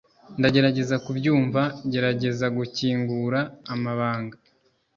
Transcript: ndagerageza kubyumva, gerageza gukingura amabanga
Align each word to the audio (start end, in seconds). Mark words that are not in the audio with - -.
ndagerageza 0.39 0.95
kubyumva, 1.05 1.61
gerageza 1.91 2.45
gukingura 2.57 3.39
amabanga 3.73 4.35